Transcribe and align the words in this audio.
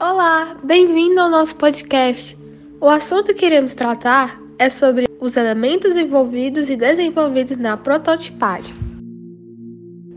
Olá, 0.00 0.56
bem-vindo 0.62 1.20
ao 1.20 1.30
nosso 1.30 1.54
podcast. 1.56 2.36
O 2.80 2.88
assunto 2.88 3.32
que 3.32 3.46
iremos 3.46 3.74
tratar 3.74 4.38
é 4.58 4.68
sobre 4.68 5.06
os 5.20 5.36
elementos 5.36 5.96
envolvidos 5.96 6.68
e 6.68 6.76
desenvolvidos 6.76 7.56
na 7.56 7.76
prototipagem. 7.76 8.76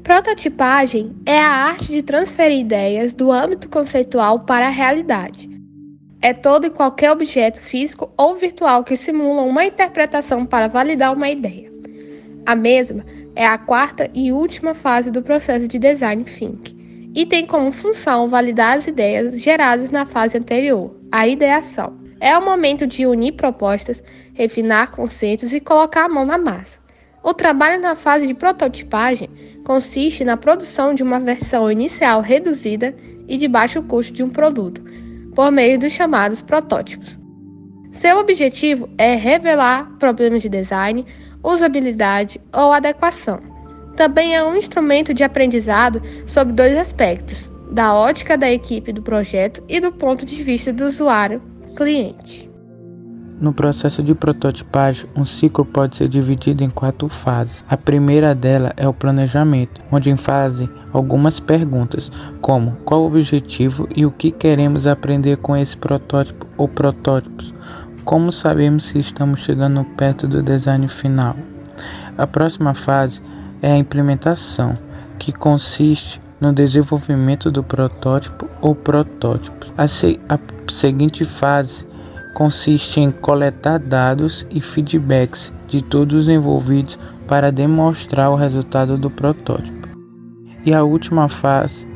Prototipagem 0.04 1.16
é 1.26 1.40
a 1.40 1.50
arte 1.50 1.92
de 1.92 2.02
transferir 2.02 2.60
ideias 2.60 3.14
do 3.14 3.32
âmbito 3.32 3.70
conceitual 3.70 4.40
para 4.40 4.68
a 4.68 4.72
realidade. 4.72 5.57
É 6.22 6.34
todo 6.34 6.66
e 6.66 6.70
qualquer 6.70 7.12
objeto 7.12 7.62
físico 7.62 8.12
ou 8.18 8.36
virtual 8.36 8.84
que 8.84 8.96
simula 8.96 9.44
uma 9.44 9.66
interpretação 9.66 10.46
para 10.46 10.68
validar 10.68 11.14
uma 11.14 11.30
ideia. 11.30 11.71
A 12.46 12.56
mesma 12.56 13.06
é 13.36 13.46
a 13.46 13.58
quarta 13.58 14.10
e 14.14 14.32
última 14.32 14.74
fase 14.74 15.11
do 15.11 15.22
processo 15.22 15.68
de 15.68 15.78
design 15.78 16.24
thinking 16.24 16.78
e 17.14 17.25
tem 17.25 17.46
como 17.46 17.72
função 17.72 18.28
validar 18.28 18.78
as 18.78 18.88
ideias 18.88 19.42
geradas 19.42 19.92
na 19.92 20.06
fase 20.06 20.38
anterior, 20.38 20.96
a 21.11 21.28
ideação. 21.28 21.98
É 22.20 22.38
o 22.38 22.44
momento 22.46 22.88
de 22.88 23.06
unir 23.06 23.34
propostas, 23.34 24.04
refinar 24.34 24.92
conceitos 24.92 25.54
e 25.54 25.60
colocar 25.60 26.06
a 26.06 26.10
mão 26.10 26.25
na 26.25 26.38
massa. 26.38 26.80
O 27.24 27.34
trabalho 27.34 27.82
na 27.82 27.96
fase 27.96 28.25
de 28.25 28.34
prototipagem 28.34 29.30
consiste 29.66 30.24
na 30.24 30.38
produção 30.38 30.94
de 30.94 31.04
uma 31.04 31.20
versão 31.20 31.72
inicial 31.72 32.22
reduzida 32.22 32.95
e 33.28 33.38
de 33.38 33.47
baixo 33.47 33.84
custo 33.84 34.14
de 34.14 34.23
um 34.23 34.30
produto, 34.30 34.81
por 35.38 35.52
meio 35.52 35.77
dos 35.77 35.94
chamados 35.94 36.41
protótipos. 36.41 37.16
Seu 37.91 38.17
objetivo 38.17 38.89
é 38.97 39.14
revelar 39.14 39.88
problemas 40.00 40.41
de 40.41 40.50
design, 40.50 41.05
usabilidade 41.44 42.41
ou 42.52 42.71
adequação. 42.71 43.39
Também 43.95 44.35
é 44.35 44.44
um 44.44 44.55
instrumento 44.55 45.13
de 45.13 45.23
aprendizado 45.23 46.02
sobre 46.25 46.55
dois 46.55 46.75
aspectos: 46.75 47.52
da 47.71 47.94
ótica 47.94 48.35
da 48.35 48.52
equipe 48.52 48.91
do 48.91 49.03
projeto 49.03 49.63
e 49.69 49.79
do 49.79 49.91
ponto 49.91 50.25
de 50.25 50.41
vista 50.41 50.73
do 50.73 50.85
usuário 50.85 51.39
cliente. 51.75 52.47
No 53.39 53.53
processo 53.53 54.02
de 54.02 54.16
prototipagem, 54.16 55.07
um 55.16 55.23
ciclo 55.23 55.63
pode 55.63 55.95
ser 55.95 56.09
dividido 56.09 56.63
em 56.63 56.71
quatro 56.71 57.07
fases. 57.07 57.63
A 57.69 57.77
primeira 57.77 58.33
dela 58.33 58.73
é 58.75 58.88
o 58.88 58.94
planejamento, 58.94 59.79
onde 59.91 60.16
fazem 60.17 60.67
algumas 60.91 61.39
perguntas, 61.39 62.11
como 62.41 62.71
qual 62.83 63.03
o 63.03 63.05
objetivo 63.05 63.88
e 63.95 64.07
o 64.07 64.11
que 64.11 64.31
queremos 64.31 64.88
aprender 64.88 65.38
com 65.38 65.55
esse 65.55 65.77
protótipo 65.77 66.47
ou 66.57 66.67
protótipos. 66.67 67.53
Como 68.03 68.31
sabemos 68.31 68.85
se 68.85 68.97
estamos 68.97 69.41
chegando 69.41 69.83
perto 69.95 70.27
do 70.27 70.41
design 70.41 70.88
final? 70.88 71.35
A 72.17 72.25
próxima 72.25 72.73
fase 72.73 73.22
é 73.61 73.72
a 73.72 73.77
implementação, 73.77 74.75
que 75.19 75.31
consiste 75.31 76.19
no 76.41 76.51
desenvolvimento 76.51 77.51
do 77.51 77.61
protótipo 77.61 78.47
ou 78.61 78.73
protótipos. 78.73 79.72
A, 79.77 79.88
se 79.88 80.19
a 80.27 80.39
seguinte 80.72 81.23
fase 81.23 81.85
consiste 82.38 82.99
em 82.99 83.09
coletar 83.09 83.80
dados 83.80 84.45
e 84.52 84.61
feedbacks 84.61 85.52
de 85.67 85.81
todos 85.81 86.13
os 86.13 86.30
envolvidos 86.30 86.99
para 87.27 87.52
demonstrar 87.52 88.29
o 88.29 88.35
resultado 88.35 88.95
do 88.95 89.09
protótipo. 89.09 89.88
E 90.63 90.71
a 90.71 90.83
última 90.83 91.27
fase 91.29 91.88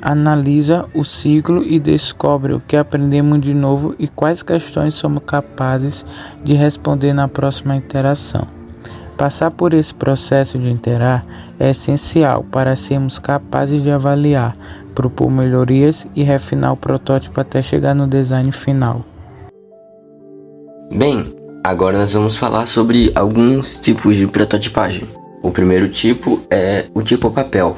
analisa 0.00 0.88
o 0.94 1.04
ciclo 1.04 1.62
e 1.62 1.78
descobre 1.78 2.54
o 2.54 2.60
que 2.60 2.74
aprendemos 2.74 3.38
de 3.42 3.52
novo 3.52 3.94
e 3.98 4.08
quais 4.08 4.42
questões 4.42 4.94
somos 4.94 5.24
capazes 5.26 6.06
de 6.42 6.54
responder 6.54 7.12
na 7.12 7.28
próxima 7.28 7.76
interação. 7.76 8.48
Passar 9.18 9.50
por 9.50 9.74
esse 9.74 9.92
processo 9.92 10.58
de 10.58 10.70
interar 10.70 11.22
é 11.58 11.68
essencial 11.68 12.44
para 12.44 12.76
sermos 12.76 13.18
capazes 13.18 13.82
de 13.82 13.90
avaliar, 13.90 14.56
propor 14.94 15.30
melhorias 15.30 16.06
e 16.16 16.22
refinar 16.22 16.72
o 16.72 16.78
protótipo 16.78 17.38
até 17.38 17.60
chegar 17.60 17.94
no 17.94 18.06
design 18.06 18.50
final. 18.52 19.04
Bem, 20.92 21.34
agora 21.64 21.98
nós 21.98 22.12
vamos 22.12 22.36
falar 22.36 22.66
sobre 22.66 23.12
alguns 23.14 23.78
tipos 23.78 24.16
de 24.16 24.26
prototipagem. 24.26 25.04
O 25.42 25.50
primeiro 25.50 25.88
tipo 25.88 26.42
é 26.50 26.86
o 26.94 27.02
tipo 27.02 27.30
papel. 27.30 27.76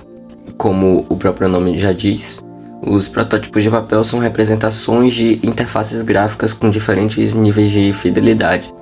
Como 0.57 1.07
o 1.09 1.17
próprio 1.17 1.49
nome 1.49 1.79
já 1.79 1.93
diz, 1.93 2.43
os 2.87 3.09
protótipos 3.09 3.63
de 3.63 3.71
papel 3.71 4.03
são 4.03 4.19
representações 4.19 5.15
de 5.15 5.39
interfaces 5.47 6.03
gráficas 6.03 6.53
com 6.53 6.71
diferentes 6.71 7.35
níveis 7.35 7.71
de 7.71 7.93
fidelidade 7.93 8.73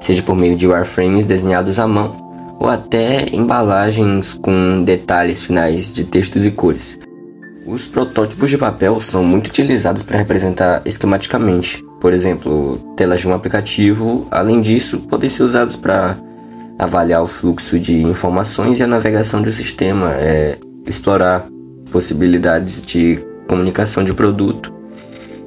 seja 0.00 0.22
por 0.22 0.34
meio 0.34 0.56
de 0.56 0.66
wireframes 0.66 1.26
desenhados 1.26 1.78
à 1.78 1.86
mão 1.86 2.56
ou 2.58 2.68
até 2.68 3.26
embalagens 3.32 4.32
com 4.32 4.82
detalhes 4.82 5.42
finais 5.42 5.92
de 5.92 6.04
textos 6.04 6.44
e 6.44 6.50
cores. 6.50 6.98
Os 7.66 7.86
protótipos 7.86 8.50
de 8.50 8.58
papel 8.58 9.00
são 9.00 9.22
muito 9.22 9.48
utilizados 9.48 10.02
para 10.02 10.18
representar 10.18 10.82
esquematicamente, 10.84 11.84
por 12.00 12.12
exemplo, 12.12 12.78
telas 12.96 13.20
de 13.20 13.28
um 13.28 13.34
aplicativo. 13.34 14.26
Além 14.30 14.60
disso, 14.60 15.00
podem 15.00 15.28
ser 15.28 15.42
usados 15.42 15.76
para 15.76 16.16
avaliar 16.78 17.22
o 17.22 17.26
fluxo 17.26 17.78
de 17.78 18.02
informações 18.02 18.78
e 18.78 18.82
a 18.82 18.86
navegação 18.86 19.42
do 19.42 19.50
sistema, 19.50 20.12
é, 20.14 20.56
explorar 20.86 21.46
possibilidades 21.90 22.80
de 22.80 23.18
comunicação 23.48 24.04
de 24.04 24.14
produto 24.14 24.72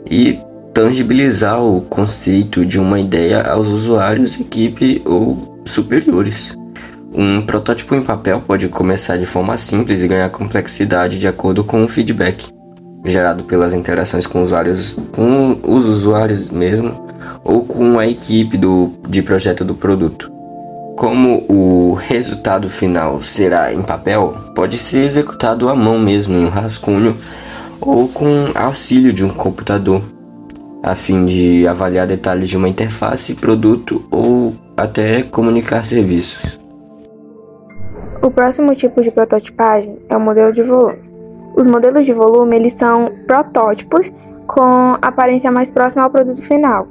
e 0.10 0.40
tangibilizar 0.74 1.62
o 1.62 1.82
conceito 1.82 2.66
de 2.66 2.80
uma 2.80 3.00
ideia 3.00 3.44
aos 3.44 3.68
usuários, 3.68 4.40
equipe 4.40 5.02
ou 5.06 5.62
superiores. 5.66 6.58
Um 7.14 7.42
protótipo 7.42 7.94
em 7.94 8.02
papel 8.02 8.42
pode 8.42 8.68
começar 8.70 9.18
de 9.18 9.26
forma 9.26 9.58
simples 9.58 10.02
e 10.02 10.08
ganhar 10.08 10.30
complexidade 10.30 11.20
de 11.20 11.28
acordo 11.28 11.64
com 11.64 11.84
o 11.84 11.88
feedback 11.88 12.48
gerado 13.06 13.44
pelas 13.44 13.74
interações 13.74 14.28
com 14.28 14.42
usuários, 14.42 14.96
com 15.12 15.60
os 15.64 15.86
usuários 15.86 16.50
mesmo, 16.50 17.08
ou 17.44 17.64
com 17.64 17.98
a 17.98 18.08
equipe 18.08 18.58
do, 18.58 18.92
de 19.08 19.22
projeto 19.22 19.64
do 19.66 19.76
produto. 19.76 20.32
Como 20.96 21.46
o 21.50 21.94
resultado 21.94 22.70
final 22.70 23.22
será 23.22 23.74
em 23.74 23.82
papel, 23.82 24.36
pode 24.56 24.78
ser 24.78 25.00
executado 25.00 25.68
à 25.68 25.76
mão 25.76 25.98
mesmo 25.98 26.36
em 26.36 26.46
um 26.46 26.50
rascunho 26.50 27.16
ou 27.80 28.08
com 28.08 28.52
auxílio 28.54 29.12
de 29.12 29.26
um 29.26 29.30
computador 29.30 30.02
a 30.84 30.96
fim 30.96 31.26
de 31.26 31.68
avaliar 31.68 32.08
detalhes 32.08 32.50
de 32.50 32.58
uma 32.58 32.68
interface, 32.68 33.36
produto 33.36 34.04
ou 34.10 34.54
até 34.76 35.22
comunicar 35.22 35.86
serviços. 35.86 36.60
O 38.22 38.30
próximo 38.30 38.76
tipo 38.76 39.02
de 39.02 39.12
prototipagem 39.12 40.00
é 40.10 40.18
o 40.18 40.20
modelo 40.20 40.52
de 40.52 40.64
volume. 40.64 41.11
Os 41.56 41.68
modelos 41.68 42.06
de 42.06 42.14
volume 42.14 42.56
eles 42.56 42.74
são 42.74 43.12
protótipos 43.28 44.12
com 44.48 44.98
aparência 45.02 45.52
mais 45.52 45.70
próxima 45.70 46.04
ao 46.04 46.10
produto 46.10 46.42
final. 46.42 46.88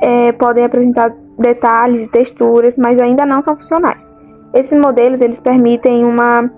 É, 0.00 0.32
podem 0.32 0.64
apresentar 0.64 1.14
detalhes 1.38 2.06
e 2.06 2.10
texturas, 2.10 2.76
mas 2.76 2.98
ainda 2.98 3.24
não 3.24 3.40
são 3.42 3.56
funcionais. 3.56 4.10
Esses 4.52 4.78
modelos 4.78 5.20
eles 5.20 5.40
permitem 5.40 6.04
uma 6.04 6.50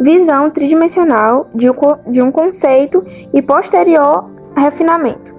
visão 0.00 0.50
tridimensional 0.50 1.46
de 1.54 2.22
um 2.22 2.30
conceito 2.30 3.04
e 3.32 3.40
posterior 3.40 4.30
refinamento. 4.56 5.34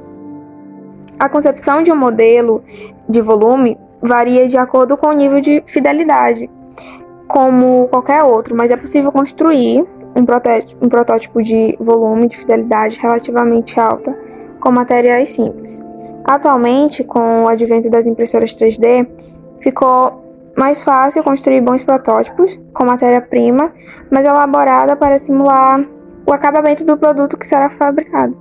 A 1.20 1.28
concepção 1.28 1.84
de 1.84 1.92
um 1.92 1.96
modelo 1.96 2.64
de 3.08 3.22
volume 3.22 3.78
varia 4.02 4.48
de 4.48 4.58
acordo 4.58 4.96
com 4.96 5.08
o 5.08 5.14
nível 5.14 5.42
de 5.42 5.62
fidelidade, 5.68 6.50
como 7.28 7.88
qualquer 7.90 8.24
outro, 8.24 8.56
mas 8.56 8.72
é 8.72 8.78
possível 8.78 9.12
construir 9.12 9.86
um 10.16 10.26
protótipo, 10.26 10.86
um 10.86 10.90
protótipo 10.90 11.42
de 11.42 11.78
volume 11.80 12.28
de 12.28 12.38
fidelidade 12.38 12.98
relativamente 13.00 13.80
alta 13.80 14.18
com 14.60 14.72
materiais 14.72 15.30
simples. 15.30 15.82
Atualmente, 16.24 17.04
com 17.04 17.46
o 17.46 17.48
advento 17.48 17.90
das 17.90 18.06
impressoras 18.06 18.52
3D, 18.52 19.08
ficou 19.60 20.54
mais 20.58 20.84
fácil 20.84 21.24
construir 21.24 21.62
bons 21.62 21.84
protótipos 21.84 22.60
com 22.74 22.86
matéria-prima 22.86 23.72
mais 24.12 24.26
elaborada 24.26 24.96
para 24.96 25.18
simular 25.18 25.86
o 26.26 26.34
acabamento 26.34 26.84
do 26.84 26.98
produto 26.98 27.38
que 27.38 27.48
será 27.48 27.70
fabricado. 27.70 28.38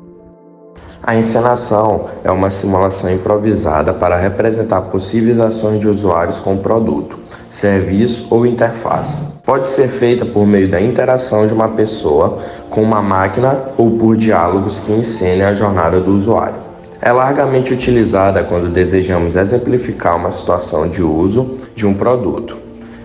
A 1.02 1.14
encenação 1.14 2.06
é 2.24 2.30
uma 2.30 2.50
simulação 2.50 3.10
improvisada 3.10 3.94
para 3.94 4.16
representar 4.16 4.82
possíveis 4.82 5.40
ações 5.40 5.78
de 5.78 5.88
usuários 5.88 6.40
com 6.40 6.54
o 6.54 6.58
produto, 6.58 7.18
serviço 7.48 8.26
ou 8.30 8.44
interface. 8.44 9.22
Pode 9.48 9.66
ser 9.70 9.88
feita 9.88 10.26
por 10.26 10.46
meio 10.46 10.68
da 10.68 10.78
interação 10.78 11.46
de 11.46 11.54
uma 11.54 11.70
pessoa 11.70 12.36
com 12.68 12.82
uma 12.82 13.00
máquina 13.00 13.70
ou 13.78 13.92
por 13.92 14.14
diálogos 14.14 14.78
que 14.78 14.92
encenem 14.92 15.42
a 15.42 15.54
jornada 15.54 16.02
do 16.02 16.14
usuário. 16.14 16.56
É 17.00 17.10
largamente 17.10 17.72
utilizada 17.72 18.44
quando 18.44 18.68
desejamos 18.68 19.36
exemplificar 19.36 20.16
uma 20.16 20.30
situação 20.30 20.86
de 20.86 21.02
uso 21.02 21.60
de 21.74 21.86
um 21.86 21.94
produto, 21.94 22.58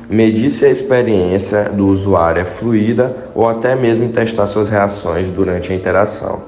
medir 0.09 0.51
se 0.51 0.65
a 0.65 0.69
experiência 0.69 1.69
do 1.69 1.87
usuário 1.87 2.41
é 2.41 2.45
fluida 2.45 3.15
ou 3.33 3.47
até 3.47 3.73
mesmo 3.73 4.09
testar 4.09 4.45
suas 4.45 4.69
reações 4.69 5.29
durante 5.29 5.71
a 5.71 5.75
interação. 5.75 6.41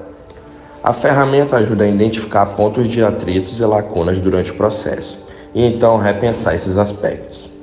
A 0.84 0.92
ferramenta 0.92 1.56
ajuda 1.56 1.84
a 1.84 1.88
identificar 1.88 2.44
pontos 2.44 2.86
de 2.86 3.02
atritos 3.02 3.60
e 3.60 3.64
lacunas 3.64 4.20
durante 4.20 4.50
o 4.50 4.56
processo 4.56 5.18
e 5.54 5.64
então 5.64 5.96
repensar 5.96 6.54
esses 6.54 6.76
aspectos. 6.76 7.55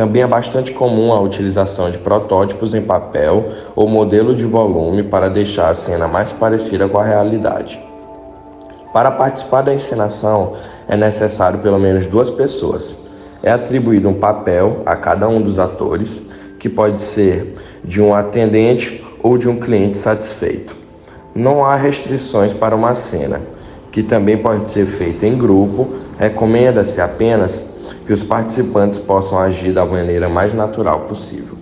Também 0.00 0.22
é 0.22 0.26
bastante 0.26 0.72
comum 0.72 1.12
a 1.12 1.20
utilização 1.20 1.90
de 1.90 1.98
protótipos 1.98 2.72
em 2.72 2.80
papel 2.80 3.50
ou 3.76 3.86
modelo 3.86 4.34
de 4.34 4.46
volume 4.46 5.02
para 5.02 5.28
deixar 5.28 5.68
a 5.68 5.74
cena 5.74 6.08
mais 6.08 6.32
parecida 6.32 6.88
com 6.88 6.96
a 6.96 7.04
realidade. 7.04 7.78
Para 8.94 9.10
participar 9.10 9.60
da 9.60 9.74
encenação 9.74 10.54
é 10.88 10.96
necessário 10.96 11.58
pelo 11.58 11.78
menos 11.78 12.06
duas 12.06 12.30
pessoas. 12.30 12.96
É 13.42 13.52
atribuído 13.52 14.08
um 14.08 14.14
papel 14.14 14.80
a 14.86 14.96
cada 14.96 15.28
um 15.28 15.42
dos 15.42 15.58
atores, 15.58 16.22
que 16.58 16.70
pode 16.70 17.02
ser 17.02 17.56
de 17.84 18.00
um 18.00 18.14
atendente 18.14 19.04
ou 19.22 19.36
de 19.36 19.50
um 19.50 19.60
cliente 19.60 19.98
satisfeito. 19.98 20.78
Não 21.34 21.62
há 21.62 21.76
restrições 21.76 22.54
para 22.54 22.74
uma 22.74 22.94
cena, 22.94 23.42
que 23.92 24.02
também 24.02 24.38
pode 24.38 24.70
ser 24.70 24.86
feita 24.86 25.26
em 25.26 25.36
grupo, 25.36 25.90
recomenda-se 26.18 27.02
apenas 27.02 27.62
que 28.06 28.12
os 28.12 28.22
participantes 28.22 28.98
possam 28.98 29.38
agir 29.38 29.72
da 29.72 29.84
maneira 29.84 30.28
mais 30.28 30.52
natural 30.52 31.00
possível. 31.00 31.56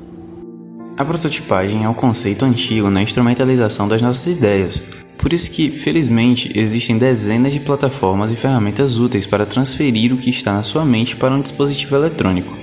A 0.97 1.05
prototipagem 1.05 1.85
é 1.85 1.89
um 1.89 1.95
conceito 1.95 2.45
antigo 2.45 2.91
na 2.91 3.03
instrumentalização 3.03 3.87
das 3.87 4.03
nossas 4.03 4.27
ideias. 4.27 4.83
Por 5.17 5.33
isso 5.33 5.51
que, 5.51 5.71
felizmente, 5.71 6.53
existem 6.59 6.99
dezenas 6.99 7.53
de 7.53 7.61
plataformas 7.61 8.33
e 8.33 8.37
ferramentas 8.37 8.99
úteis 8.99 9.27
para 9.27 9.47
transferir 9.47 10.13
o 10.13 10.17
que 10.17 10.31
está 10.31 10.53
na 10.53 10.63
sua 10.63 10.85
mente 10.85 11.17
para 11.17 11.35
um 11.35 11.41
dispositivo 11.41 11.97
eletrônico. 11.97 12.57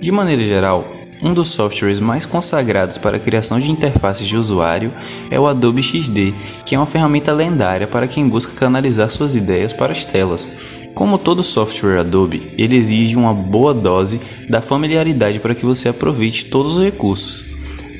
De 0.00 0.10
maneira 0.12 0.46
geral, 0.46 0.97
um 1.22 1.34
dos 1.34 1.48
softwares 1.48 1.98
mais 1.98 2.24
consagrados 2.26 2.96
para 2.98 3.16
a 3.16 3.20
criação 3.20 3.58
de 3.58 3.70
interfaces 3.70 4.26
de 4.26 4.36
usuário 4.36 4.92
é 5.30 5.38
o 5.38 5.46
Adobe 5.46 5.82
XD, 5.82 6.32
que 6.64 6.74
é 6.74 6.78
uma 6.78 6.86
ferramenta 6.86 7.32
lendária 7.32 7.86
para 7.86 8.06
quem 8.06 8.28
busca 8.28 8.52
canalizar 8.52 9.10
suas 9.10 9.34
ideias 9.34 9.72
para 9.72 9.92
as 9.92 10.04
telas. 10.04 10.48
Como 10.94 11.18
todo 11.18 11.42
software 11.42 12.00
Adobe, 12.00 12.52
ele 12.56 12.76
exige 12.76 13.16
uma 13.16 13.34
boa 13.34 13.74
dose 13.74 14.20
da 14.48 14.60
familiaridade 14.60 15.40
para 15.40 15.54
que 15.54 15.66
você 15.66 15.88
aproveite 15.88 16.46
todos 16.46 16.76
os 16.76 16.84
recursos. 16.84 17.44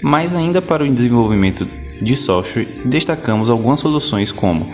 Mas 0.02 0.34
ainda 0.34 0.62
para 0.62 0.84
o 0.84 0.92
desenvolvimento 0.92 1.66
de 2.00 2.14
software, 2.14 2.68
destacamos 2.84 3.50
algumas 3.50 3.80
soluções 3.80 4.30
como 4.30 4.70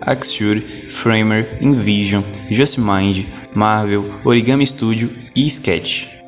Axure, 0.00 0.60
Framer, 0.90 1.58
InVision, 1.60 2.22
JustMind, 2.50 3.24
Marvel, 3.54 4.10
Origami 4.24 4.66
Studio 4.66 5.10
e 5.34 5.46
Sketch. 5.46 6.23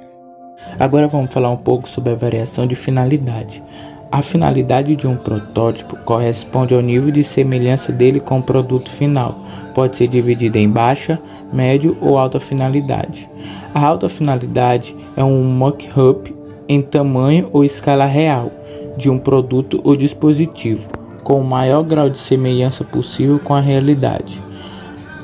Agora 0.78 1.08
vamos 1.08 1.32
falar 1.32 1.50
um 1.50 1.56
pouco 1.56 1.88
sobre 1.88 2.12
a 2.12 2.16
variação 2.16 2.66
de 2.66 2.74
finalidade. 2.74 3.62
A 4.10 4.22
finalidade 4.22 4.94
de 4.94 5.06
um 5.06 5.16
protótipo 5.16 5.96
corresponde 6.04 6.74
ao 6.74 6.80
nível 6.80 7.10
de 7.10 7.22
semelhança 7.24 7.92
dele 7.92 8.20
com 8.20 8.38
o 8.38 8.42
produto 8.42 8.90
final. 8.90 9.40
Pode 9.74 9.96
ser 9.96 10.08
dividida 10.08 10.58
em 10.58 10.70
baixa, 10.70 11.18
médio 11.52 11.96
ou 12.00 12.18
alta 12.18 12.38
finalidade. 12.38 13.28
A 13.74 13.84
alta 13.84 14.08
finalidade 14.08 14.94
é 15.16 15.24
um 15.24 15.42
mock-up 15.44 16.34
em 16.68 16.80
tamanho 16.80 17.48
ou 17.52 17.64
escala 17.64 18.06
real 18.06 18.50
de 18.96 19.10
um 19.10 19.18
produto 19.18 19.80
ou 19.84 19.96
dispositivo, 19.96 20.88
com 21.22 21.40
o 21.40 21.44
maior 21.44 21.82
grau 21.82 22.08
de 22.08 22.18
semelhança 22.18 22.84
possível 22.84 23.38
com 23.38 23.54
a 23.54 23.60
realidade. 23.60 24.40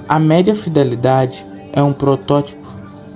A 0.09 0.19
média 0.19 0.55
fidelidade 0.55 1.45
é 1.73 1.83
um 1.83 1.93
protótipo 1.93 2.62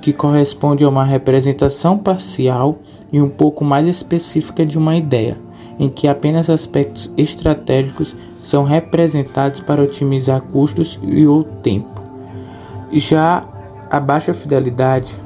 que 0.07 0.13
corresponde 0.13 0.85
a 0.85 0.89
uma 0.89 1.03
representação 1.03 1.99
parcial 1.99 2.79
e 3.11 3.21
um 3.21 3.29
pouco 3.29 3.65
mais 3.65 3.89
específica 3.89 4.65
de 4.65 4.79
uma 4.79 4.95
ideia, 4.95 5.37
em 5.81 5.89
que 5.89 6.07
apenas 6.07 6.49
aspectos 6.49 7.13
estratégicos 7.17 8.15
são 8.39 8.63
representados 8.63 9.59
para 9.59 9.83
otimizar 9.83 10.43
custos 10.43 11.01
e 11.03 11.27
o 11.27 11.43
tempo. 11.43 12.01
Já 12.93 13.43
a 13.91 13.99
baixa 13.99 14.33
fidelidade 14.33 15.17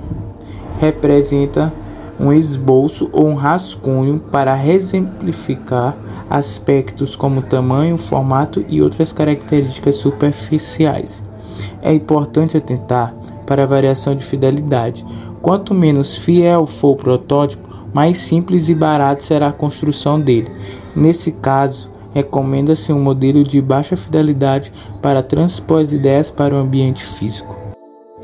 representa 0.79 1.71
um 2.19 2.33
esboço 2.33 3.11
ou 3.13 3.29
um 3.29 3.35
rascunho 3.35 4.19
para 4.33 4.67
exemplificar 4.67 5.95
aspectos 6.31 7.15
como 7.15 7.43
tamanho, 7.43 7.99
formato 7.99 8.65
e 8.67 8.81
outras 8.81 9.13
características 9.13 9.97
superficiais. 9.97 11.23
É 11.83 11.93
importante 11.93 12.57
atentar 12.57 13.15
para 13.51 13.67
variação 13.67 14.15
de 14.15 14.25
fidelidade. 14.25 15.05
Quanto 15.43 15.75
menos 15.75 16.15
fiel 16.15 16.67
for 16.67 16.93
o 16.93 16.97
protótipo, 16.97 17.69
mais 17.93 18.19
simples 18.19 18.69
e 18.69 18.75
barato 18.77 19.25
será 19.25 19.49
a 19.49 19.53
construção 19.53 20.21
dele. 20.21 20.49
Nesse 20.95 21.33
caso, 21.33 21.91
recomenda-se 22.15 22.93
um 22.93 23.01
modelo 23.01 23.43
de 23.43 23.61
baixa 23.61 23.97
fidelidade 23.97 24.73
para 25.03 25.21
transpor 25.21 25.81
as 25.81 25.93
ideias 25.93 26.31
para 26.31 26.55
o 26.55 26.59
ambiente 26.59 27.05
físico. 27.05 27.57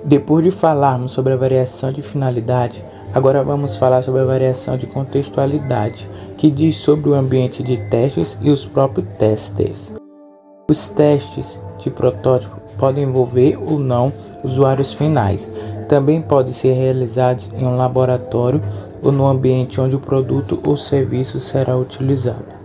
Depois 0.05 0.45
de 0.45 0.53
falarmos 0.53 1.11
sobre 1.11 1.33
a 1.33 1.37
variação 1.37 1.91
de 1.91 2.03
finalidade, 2.03 2.85
agora 3.13 3.43
vamos 3.43 3.77
falar 3.77 4.03
sobre 4.03 4.21
a 4.21 4.27
variação 4.27 4.77
de 4.77 4.87
contextualidade, 4.87 6.09
que 6.39 6.49
diz 6.49 6.77
sobre 6.77 7.11
o 7.11 7.15
ambiente 7.15 7.65
de 7.65 7.77
testes 7.91 8.39
e 8.41 8.49
os 8.49 8.65
próprios 8.65 9.09
testers. 9.19 9.93
Os 10.71 10.89
testes 10.89 11.61
de 11.79 11.91
protótipo 11.91 12.66
podem 12.79 13.05
envolver 13.05 13.57
ou 13.57 13.79
não 13.79 14.13
usuários 14.43 14.93
finais. 14.93 15.51
Também 15.89 16.21
podem 16.21 16.53
ser 16.53 16.73
realizados 16.73 17.49
em 17.57 17.65
um 17.65 17.77
laboratório 17.77 18.61
ou 19.03 19.13
no 19.13 19.27
ambiente 19.27 19.81
onde 19.81 19.97
o 19.97 20.01
produto 20.01 20.61
ou 20.65 20.77
serviço 20.77 21.39
será 21.39 21.77
utilizado. 21.77 22.57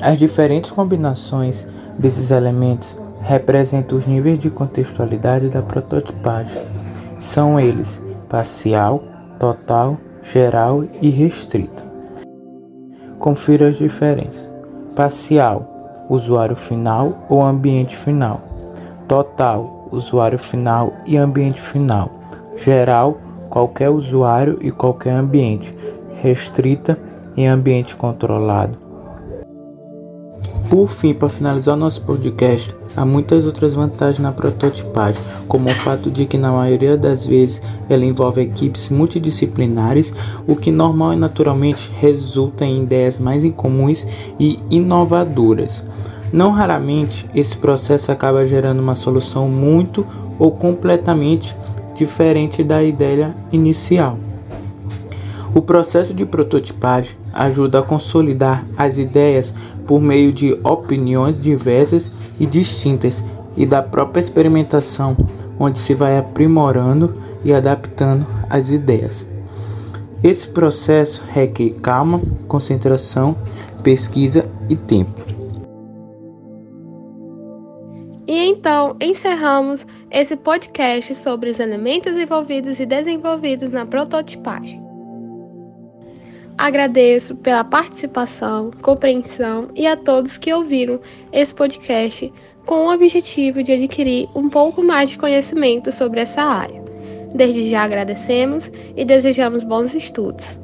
As 0.00 0.16
diferentes 0.16 0.70
combinações 0.70 1.66
desses 1.98 2.30
elementos 2.30 2.96
representam 3.20 3.98
os 3.98 4.06
níveis 4.06 4.38
de 4.38 4.48
contextualidade 4.48 5.48
da 5.48 5.60
prototipagem. 5.60 6.62
São 7.18 7.58
eles 7.58 8.00
parcial, 8.28 9.02
total, 9.40 9.98
geral 10.22 10.84
e 11.02 11.08
restrita. 11.10 11.84
Confira 13.18 13.68
as 13.68 13.76
diferenças. 13.76 14.48
Parcial 14.94 15.77
usuário 16.08 16.56
final 16.56 17.26
ou 17.28 17.42
ambiente 17.42 17.96
final. 17.96 18.40
Total, 19.06 19.88
usuário 19.90 20.38
final 20.38 20.92
e 21.06 21.16
ambiente 21.16 21.60
final. 21.60 22.10
Geral, 22.56 23.18
qualquer 23.48 23.90
usuário 23.90 24.58
e 24.60 24.70
qualquer 24.70 25.12
ambiente. 25.12 25.74
Restrita 26.20 26.98
em 27.36 27.48
ambiente 27.48 27.94
controlado. 27.96 28.76
Por 30.68 30.86
fim, 30.86 31.14
para 31.14 31.28
finalizar 31.28 31.74
o 31.74 31.78
nosso 31.78 32.02
podcast, 32.02 32.76
há 32.98 33.04
muitas 33.04 33.46
outras 33.46 33.74
vantagens 33.74 34.18
na 34.18 34.32
prototipagem, 34.32 35.22
como 35.46 35.68
o 35.68 35.72
fato 35.72 36.10
de 36.10 36.26
que 36.26 36.36
na 36.36 36.50
maioria 36.50 36.96
das 36.96 37.24
vezes 37.24 37.62
ela 37.88 38.04
envolve 38.04 38.42
equipes 38.42 38.88
multidisciplinares, 38.88 40.12
o 40.48 40.56
que 40.56 40.72
normal 40.72 41.12
e 41.12 41.16
naturalmente 41.16 41.92
resulta 42.00 42.64
em 42.64 42.82
ideias 42.82 43.16
mais 43.16 43.44
incomuns 43.44 44.04
e 44.38 44.58
inovadoras. 44.68 45.84
Não 46.32 46.50
raramente 46.50 47.24
esse 47.32 47.56
processo 47.56 48.10
acaba 48.10 48.44
gerando 48.44 48.80
uma 48.80 48.96
solução 48.96 49.48
muito 49.48 50.04
ou 50.36 50.50
completamente 50.50 51.56
diferente 51.94 52.64
da 52.64 52.82
ideia 52.82 53.32
inicial. 53.52 54.18
O 55.54 55.62
processo 55.62 56.12
de 56.12 56.26
prototipagem 56.26 57.16
ajuda 57.32 57.78
a 57.78 57.82
consolidar 57.82 58.66
as 58.76 58.98
ideias 58.98 59.54
por 59.88 60.02
meio 60.02 60.32
de 60.32 60.52
opiniões 60.62 61.40
diversas 61.40 62.12
e 62.38 62.44
distintas 62.44 63.24
e 63.56 63.64
da 63.64 63.82
própria 63.82 64.20
experimentação, 64.20 65.16
onde 65.58 65.80
se 65.80 65.94
vai 65.94 66.18
aprimorando 66.18 67.16
e 67.42 67.54
adaptando 67.54 68.26
as 68.50 68.70
ideias. 68.70 69.26
Esse 70.22 70.48
processo 70.48 71.24
requer 71.30 71.70
calma, 71.80 72.20
concentração, 72.46 73.34
pesquisa 73.82 74.46
e 74.68 74.76
tempo. 74.76 75.26
E 78.26 78.44
então 78.44 78.94
encerramos 79.00 79.86
esse 80.10 80.36
podcast 80.36 81.14
sobre 81.14 81.48
os 81.48 81.58
elementos 81.58 82.14
envolvidos 82.14 82.78
e 82.78 82.84
desenvolvidos 82.84 83.70
na 83.70 83.86
prototipagem. 83.86 84.87
Agradeço 86.58 87.36
pela 87.36 87.62
participação, 87.62 88.72
compreensão 88.82 89.68
e 89.76 89.86
a 89.86 89.96
todos 89.96 90.36
que 90.36 90.52
ouviram 90.52 91.00
esse 91.32 91.54
podcast 91.54 92.32
com 92.66 92.86
o 92.86 92.92
objetivo 92.92 93.62
de 93.62 93.72
adquirir 93.72 94.28
um 94.34 94.48
pouco 94.48 94.82
mais 94.82 95.08
de 95.08 95.16
conhecimento 95.16 95.92
sobre 95.92 96.18
essa 96.20 96.42
área. 96.42 96.82
Desde 97.32 97.70
já 97.70 97.84
agradecemos 97.84 98.72
e 98.96 99.04
desejamos 99.04 99.62
bons 99.62 99.94
estudos. 99.94 100.58